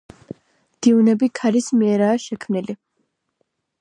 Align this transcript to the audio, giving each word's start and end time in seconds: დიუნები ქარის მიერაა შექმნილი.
დიუნები 0.87 1.29
ქარის 1.39 1.69
მიერაა 1.81 2.17
შექმნილი. 2.25 2.77